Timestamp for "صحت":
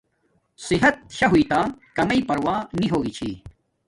0.67-0.95